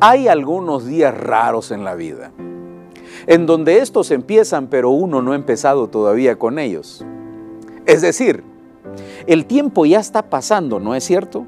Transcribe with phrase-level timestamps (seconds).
[0.00, 2.32] Hay algunos días raros en la vida,
[3.26, 7.04] en donde estos empiezan pero uno no ha empezado todavía con ellos.
[7.86, 8.42] Es decir,
[9.26, 11.46] el tiempo ya está pasando, ¿no es cierto?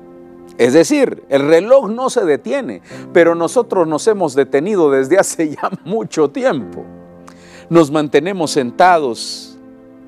[0.57, 2.81] Es decir, el reloj no se detiene,
[3.13, 6.85] pero nosotros nos hemos detenido desde hace ya mucho tiempo.
[7.71, 9.59] Nos mantenemos sentados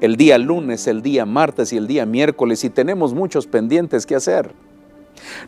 [0.00, 4.14] el día lunes, el día martes y el día miércoles y tenemos muchos pendientes que
[4.14, 4.52] hacer.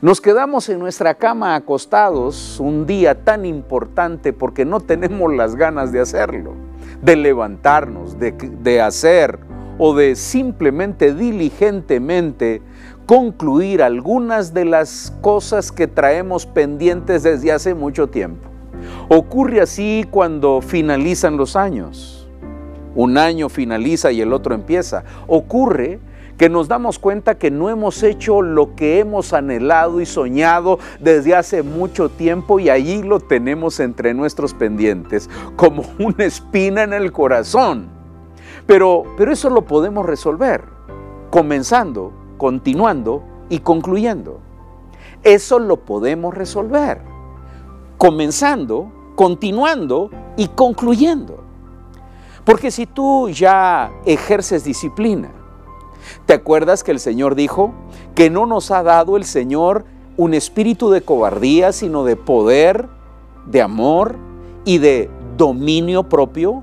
[0.00, 5.92] Nos quedamos en nuestra cama acostados un día tan importante porque no tenemos las ganas
[5.92, 6.54] de hacerlo,
[7.02, 9.38] de levantarnos, de, hacer
[9.78, 12.62] o de simplemente diligentemente
[13.06, 18.48] concluir algunas de las cosas que traemos pendientes desde hace mucho tiempo.
[19.08, 22.28] Ocurre así cuando finalizan los años.
[22.94, 25.04] Un año finaliza y el otro empieza.
[25.26, 26.00] Ocurre
[26.38, 31.34] que nos damos cuenta que no hemos hecho lo que hemos anhelado y soñado desde
[31.34, 37.10] hace mucho tiempo y allí lo tenemos entre nuestros pendientes, como una espina en el
[37.12, 37.88] corazón.
[38.66, 40.62] Pero, pero eso lo podemos resolver,
[41.30, 44.40] comenzando, continuando y concluyendo.
[45.24, 47.00] Eso lo podemos resolver,
[47.96, 51.42] comenzando, continuando y concluyendo.
[52.44, 55.32] Porque si tú ya ejerces disciplina,
[56.26, 57.72] ¿te acuerdas que el Señor dijo
[58.14, 59.84] que no nos ha dado el Señor
[60.16, 62.88] un espíritu de cobardía, sino de poder,
[63.46, 64.16] de amor
[64.64, 66.62] y de dominio propio?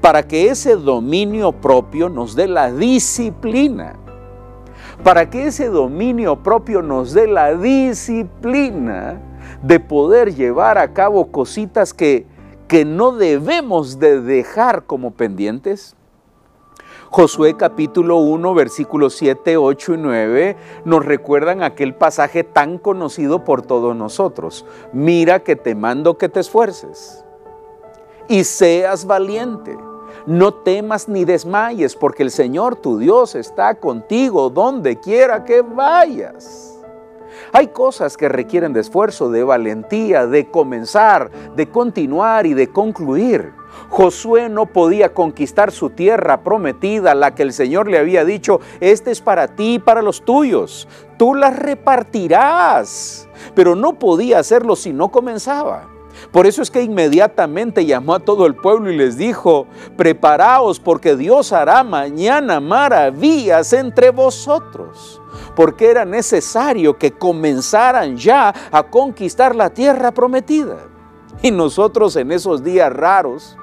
[0.00, 3.96] Para que ese dominio propio nos dé la disciplina.
[5.04, 9.20] Para que ese dominio propio nos dé la disciplina
[9.62, 12.26] de poder llevar a cabo cositas que
[12.70, 15.96] que no debemos de dejar como pendientes?
[17.12, 23.62] Josué capítulo 1 versículos 7, 8 y 9 nos recuerdan aquel pasaje tan conocido por
[23.62, 24.64] todos nosotros.
[24.92, 27.24] Mira que te mando que te esfuerces
[28.28, 29.76] y seas valiente.
[30.26, 36.79] No temas ni desmayes porque el Señor tu Dios está contigo donde quiera que vayas.
[37.52, 43.52] Hay cosas que requieren de esfuerzo, de valentía, de comenzar, de continuar y de concluir.
[43.88, 49.10] Josué no podía conquistar su tierra prometida, la que el Señor le había dicho, este
[49.10, 50.86] es para ti y para los tuyos,
[51.18, 55.88] tú la repartirás, pero no podía hacerlo si no comenzaba.
[56.32, 59.66] Por eso es que inmediatamente llamó a todo el pueblo y les dijo,
[59.96, 65.19] preparaos porque Dios hará mañana maravillas entre vosotros
[65.60, 70.78] porque era necesario que comenzaran ya a conquistar la tierra prometida.
[71.42, 73.58] Y nosotros en esos días raros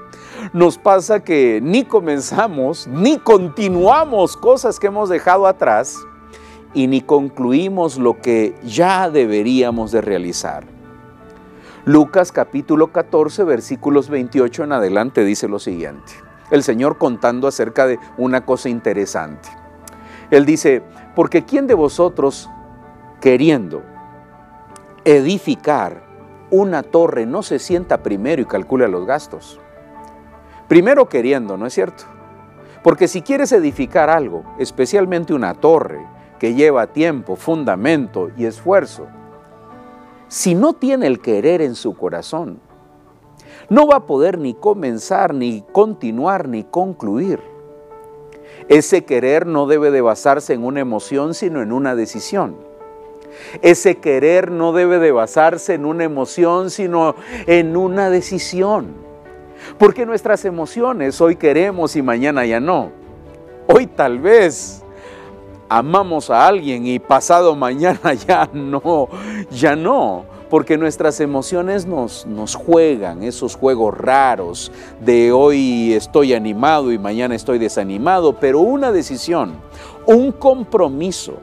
[0.53, 5.97] nos pasa que ni comenzamos ni continuamos cosas que hemos dejado atrás
[6.75, 10.67] y ni concluimos lo que ya deberíamos de realizar.
[11.83, 16.13] Lucas capítulo 14 versículos 28 en adelante dice lo siguiente.
[16.51, 19.49] El Señor contando acerca de una cosa interesante.
[20.29, 20.83] Él dice,
[21.17, 22.47] porque ¿quién de vosotros,
[23.19, 23.81] queriendo
[25.03, 26.03] edificar
[26.51, 29.59] una torre, no se sienta primero y calcula los gastos?
[30.67, 32.03] Primero queriendo, ¿no es cierto?
[32.83, 36.05] Porque si quieres edificar algo, especialmente una torre,
[36.37, 39.07] que lleva tiempo, fundamento y esfuerzo,
[40.27, 42.59] si no tiene el querer en su corazón,
[43.69, 47.56] no va a poder ni comenzar, ni continuar, ni concluir.
[48.69, 52.55] Ese querer no debe de basarse en una emoción, sino en una decisión.
[53.61, 58.93] Ese querer no debe de basarse en una emoción, sino en una decisión.
[59.77, 62.91] Porque nuestras emociones hoy queremos y mañana ya no.
[63.67, 64.83] Hoy tal vez
[65.69, 69.09] amamos a alguien y pasado mañana ya no,
[69.49, 74.71] ya no porque nuestras emociones nos, nos juegan esos juegos raros
[75.01, 79.55] de hoy estoy animado y mañana estoy desanimado, pero una decisión,
[80.05, 81.33] un compromiso,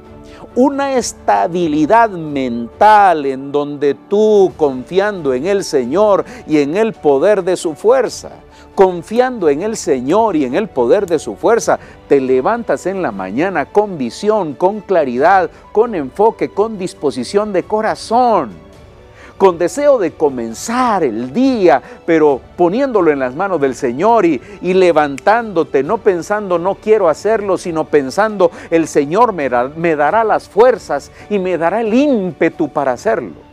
[0.54, 7.56] una estabilidad mental en donde tú, confiando en el Señor y en el poder de
[7.56, 8.30] su fuerza,
[8.74, 11.78] confiando en el Señor y en el poder de su fuerza,
[12.08, 18.63] te levantas en la mañana con visión, con claridad, con enfoque, con disposición de corazón
[19.38, 25.82] con deseo de comenzar el día, pero poniéndolo en las manos del Señor y, levantándote,
[25.82, 31.38] no pensando no quiero hacerlo, sino pensando el Señor me, me dará las fuerzas y
[31.38, 33.44] me dará el ímpetu para hacerlo.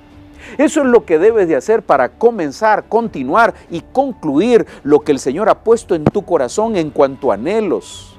[0.58, 5.20] Eso es lo que debes de hacer para comenzar, continuar y concluir lo que el
[5.20, 8.11] Señor ha puesto en tu corazón en cuanto a anhelos.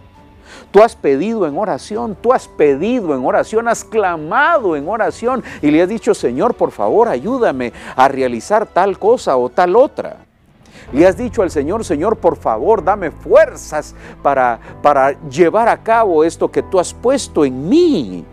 [0.73, 5.71] Tú has pedido en oración, tú has pedido en oración, has clamado en oración y
[5.71, 10.17] le has dicho, Señor, por favor, ayúdame a realizar tal cosa o tal otra.
[10.91, 16.25] Le has dicho al Señor, Señor, por favor, dame fuerzas para, para llevar a cabo
[16.25, 18.25] esto que tú has puesto en mí.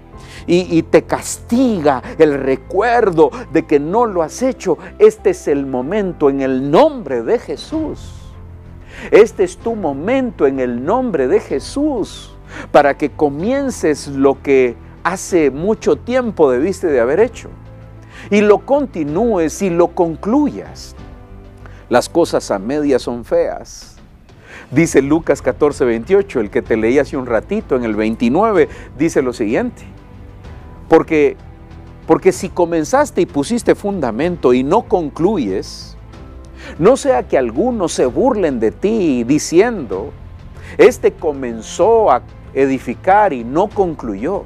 [0.48, 4.80] Y, y, te castiga el recuerdo de que no lo has hecho.
[4.98, 8.14] Este es el momento en el nombre de Jesús.
[9.12, 12.29] Este es tu momento en el nombre de Jesús
[12.72, 17.50] para que comiences lo que hace mucho tiempo debiste de haber hecho
[18.30, 20.96] y lo continúes y lo concluyas.
[21.90, 23.96] Las cosas a medias son feas.
[24.72, 29.22] Dice Lucas 14, 28, el que te leí hace un ratito, en el 29, dice
[29.22, 29.84] lo siguiente.
[30.88, 31.38] Porque,
[32.06, 35.98] porque si comenzaste y pusiste fundamento y no concluyes,
[36.78, 40.12] no sea que algunos se burlen de ti diciendo,
[40.78, 42.22] este comenzó a
[42.54, 44.44] edificar y no concluyó.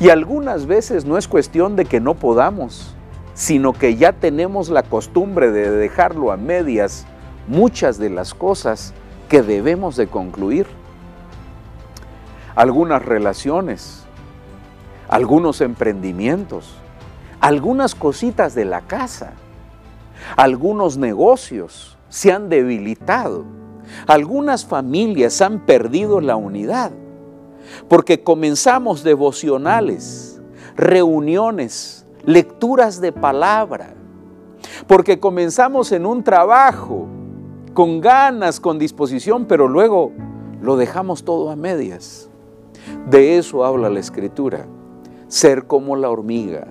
[0.00, 2.94] Y algunas veces no es cuestión de que no podamos,
[3.34, 7.06] sino que ya tenemos la costumbre de dejarlo a medias
[7.48, 8.94] muchas de las cosas
[9.28, 10.66] que debemos de concluir.
[12.54, 14.04] Algunas relaciones,
[15.08, 16.76] algunos emprendimientos,
[17.40, 19.32] algunas cositas de la casa,
[20.36, 23.44] algunos negocios se han debilitado,
[24.06, 26.92] algunas familias han perdido la unidad,
[27.88, 30.40] porque comenzamos devocionales,
[30.76, 33.94] reuniones, lecturas de palabra,
[34.86, 37.06] porque comenzamos en un trabajo
[37.74, 40.12] con ganas, con disposición, pero luego
[40.62, 42.30] lo dejamos todo a medias.
[43.08, 44.66] De eso habla la escritura,
[45.28, 46.66] ser como la hormiga,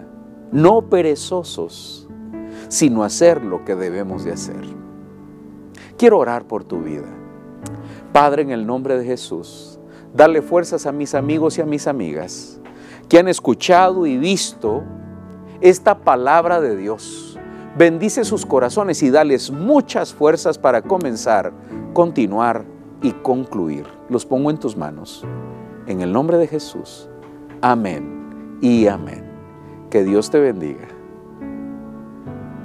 [0.51, 2.07] no perezosos,
[2.69, 4.82] sino hacer lo que debemos de hacer.
[6.03, 7.07] Quiero orar por tu vida.
[8.11, 9.79] Padre, en el nombre de Jesús,
[10.13, 12.59] dale fuerzas a mis amigos y a mis amigas
[13.07, 14.83] que han escuchado y visto
[15.61, 17.39] esta palabra de Dios.
[17.77, 21.53] Bendice sus corazones y dales muchas fuerzas para comenzar,
[21.93, 22.65] continuar
[23.01, 23.85] y concluir.
[24.09, 25.23] Los pongo en tus manos.
[25.87, 27.07] En el nombre de Jesús.
[27.61, 29.23] Amén y amén.
[29.89, 30.89] Que Dios te bendiga.